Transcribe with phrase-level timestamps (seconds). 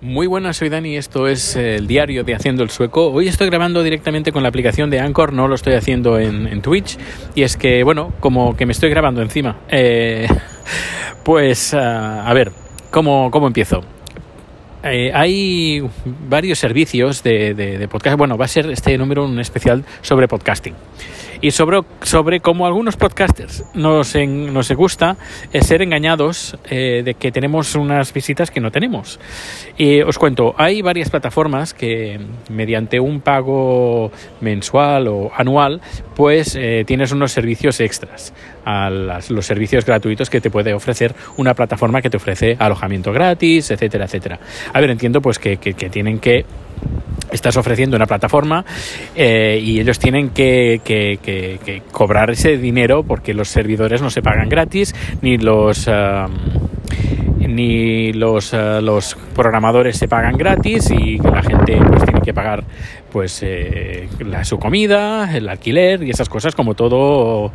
[0.00, 3.10] Muy buenas, soy Dani, esto es el diario de Haciendo el Sueco.
[3.10, 6.96] Hoy estoy grabando directamente con la aplicación de Anchor, no lo estoy haciendo en, Twitch.
[7.34, 9.56] Y es que, bueno, como que me estoy grabando encima.
[9.68, 10.28] Eh,
[11.24, 12.52] pues, ah, a ver,
[12.92, 13.80] ¿cómo, cómo empiezo?
[14.84, 15.82] Eh, hay
[16.28, 18.16] varios servicios de, de, podcast.
[18.16, 20.74] Bueno, va a ser este número un especial sobre podcasting
[21.40, 25.16] y sobre, sobre cómo algunos podcasters nos, nos gusta
[25.52, 29.20] eh, ser engañados eh, de que tenemos unas visitas que no tenemos.
[29.76, 32.20] Y os cuento, hay varias plataformas que
[32.50, 35.80] mediante un pago mensual o anual,
[36.16, 38.32] pues eh, tienes unos servicios extras
[38.64, 43.70] a los servicios gratuitos que te puede ofrecer una plataforma que te ofrece alojamiento gratis,
[43.70, 44.40] etcétera, etcétera.
[44.72, 46.44] A ver, entiendo pues que, que tienen que
[47.30, 48.64] estás ofreciendo una plataforma
[49.14, 50.80] eh, y ellos tienen que,
[51.92, 55.88] cobrar ese dinero porque los servidores no se pagan gratis ni los
[57.48, 62.64] ni los, eh, los programadores se pagan gratis y la gente pues tiene que pagar
[63.10, 67.50] pues eh, la, su comida, el alquiler y esas cosas como todo,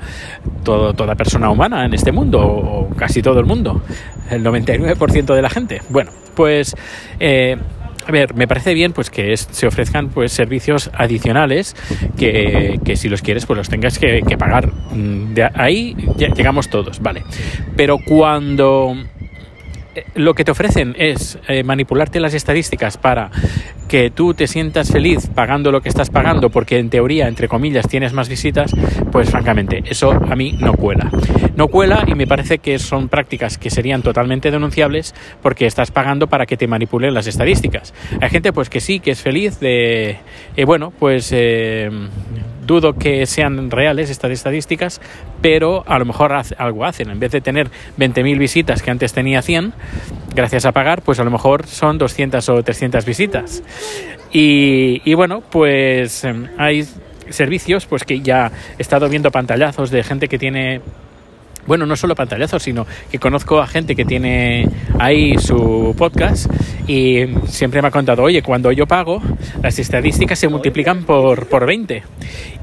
[0.63, 3.81] todo toda persona humana en este mundo o casi todo el mundo,
[4.29, 5.81] el 99% de la gente.
[5.89, 6.75] Bueno, pues
[8.05, 11.75] a ver, me parece bien pues que se ofrezcan pues servicios adicionales
[12.17, 14.71] que, si los quieres pues los tengas que, pagar.
[14.91, 17.23] Mm, de ahí llegamos todos, vale.
[17.75, 18.95] Pero cuando
[20.15, 23.29] lo que te ofrecen es eh, manipularte las estadísticas para
[23.87, 27.87] que tú te sientas feliz pagando lo que estás pagando porque en teoría, entre comillas,
[27.87, 28.73] tienes más visitas,
[29.11, 31.11] pues francamente, eso a mí no cuela.
[31.55, 36.27] No cuela y me parece que son prácticas que serían totalmente denunciables porque estás pagando
[36.27, 37.93] para que te manipulen las estadísticas.
[38.19, 40.17] Hay gente pues que sí, que es feliz de,
[40.55, 41.31] eh, bueno, pues
[42.65, 45.01] dudo que sean reales estas estadísticas,
[45.41, 47.09] pero a lo mejor algo hacen.
[47.09, 49.73] En vez de tener 20.000 visitas que antes tenía 100,
[50.35, 53.63] gracias a pagar, pues a lo mejor son 200 o 300 visitas.
[54.31, 56.87] Y, y bueno, pues em, hay
[57.29, 60.81] servicios pues que ya he estado viendo pantallazos de gente que tiene
[61.65, 64.67] bueno, no solo pantallazos, sino que conozco a gente que tiene
[64.99, 66.51] ahí su podcast
[66.87, 69.21] y siempre me ha contado, oye, cuando yo pago,
[69.61, 72.03] las estadísticas se multiplican por, por 20.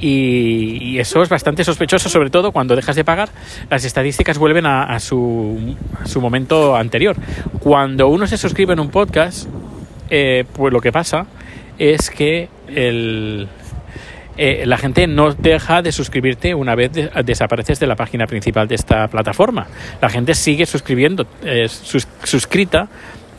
[0.00, 3.30] Y, eso es bastante sospechoso, sobre todo cuando dejas de pagar,
[3.70, 7.16] las estadísticas vuelven a, su, su, momento anterior.
[7.60, 9.48] Cuando uno se suscribe en un podcast,
[10.10, 11.26] eh, pues lo que pasa
[11.78, 13.48] es que el,
[14.36, 16.90] eh, la gente no deja de suscribirte una vez
[17.24, 19.66] desapareces de la página principal de esta plataforma.
[20.00, 22.88] La gente sigue suscribiendo, eh, suscrita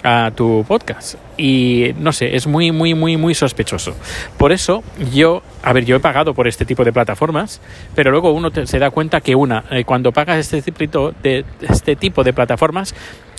[0.03, 3.95] a tu podcast y no sé, es muy muy muy muy sospechoso.
[4.37, 7.61] Por eso yo, a ver, yo he pagado por este tipo de plataformas,
[7.95, 11.95] pero luego uno se da cuenta que una eh, cuando pagas este tipo de este
[11.95, 12.95] tipo de plataformas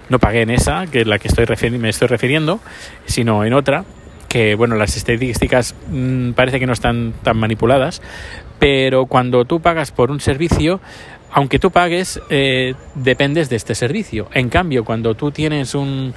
[0.09, 2.61] no pagué en esa, que es la que estoy me estoy refiriendo,
[3.07, 3.85] sino en otra
[4.29, 8.01] que bueno, las estadísticas mm, parece que no están tan manipuladas,
[8.59, 10.81] pero cuando tú pagas por un servicio,
[11.33, 14.29] aunque tú pagues, eh, dependes de este servicio.
[14.33, 16.15] En cambio, cuando tú tienes un,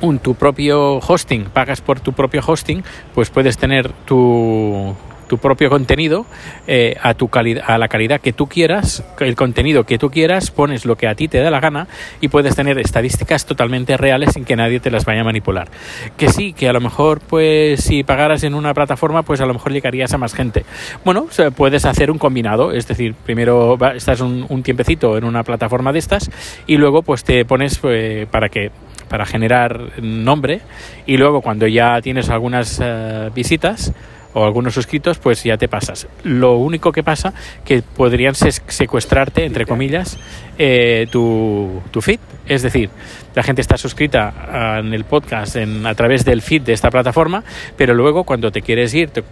[0.00, 2.82] un tu propio hosting, pagas por tu propio hosting,
[3.14, 4.94] pues puedes tener tu
[5.26, 6.26] tu propio contenido
[6.66, 10.84] eh, a, tu a la calidad que tú quieras, el contenido que tú quieras, pones
[10.84, 11.88] lo que a ti te da la gana
[12.20, 15.68] y puedes tener estadísticas totalmente reales sin que nadie te las vaya a manipular.
[16.16, 19.54] Que sí, que a lo mejor, pues si pagaras en una plataforma, pues a lo
[19.54, 20.64] mejor llegarías a más gente.
[21.04, 21.26] Bueno,
[21.56, 26.30] puedes hacer un combinado, es decir, primero estás un, tiempecito en una plataforma de estas
[26.66, 28.70] y luego pues te pones eh, para que
[29.08, 30.60] para generar nombre
[31.06, 33.92] y luego cuando ya tienes algunas eh, visitas
[34.36, 36.06] o algunos suscritos, pues ya te pasas.
[36.22, 37.32] Lo único que pasa
[37.64, 40.18] que podrían secuestrarte, entre comillas,
[40.58, 42.20] eh, tu, tu, feed.
[42.46, 42.90] Es decir,
[43.34, 47.44] la gente está suscrita en el podcast en, a través del feed de esta plataforma,
[47.78, 49.24] pero luego cuando te quieres ir, te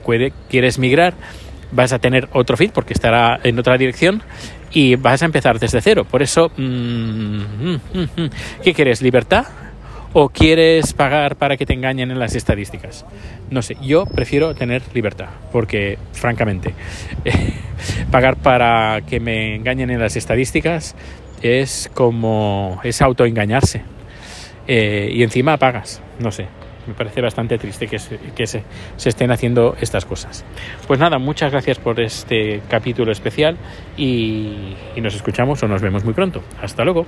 [0.48, 1.12] quieres migrar,
[1.70, 4.22] vas a tener otro feed porque estará en otra dirección
[4.72, 6.06] y vas a empezar desde cero.
[6.10, 8.30] Por eso, mm, mm, mm,
[8.62, 9.02] ¿qué quieres?
[9.02, 9.44] ¿Libertad?
[10.14, 13.04] O quieres pagar para que te engañen en las estadísticas.
[13.50, 16.72] No sé, yo prefiero tener libertad, porque francamente,
[18.10, 20.94] pagar para que me engañen en las estadísticas
[21.42, 23.82] es como es autoengañarse.
[24.66, 26.46] Eh, y encima pagas, no sé.
[26.86, 28.62] Me parece bastante triste que, se, que se,
[28.96, 30.44] se estén haciendo estas cosas.
[30.86, 33.56] Pues nada, muchas gracias por este capítulo especial
[33.96, 36.42] y, y nos escuchamos o nos vemos muy pronto.
[36.60, 37.06] Hasta luego.